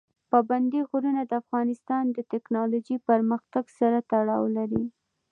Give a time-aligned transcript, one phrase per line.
[0.31, 4.83] پابندی غرونه د افغانستان د تکنالوژۍ پرمختګ سره تړاو لري.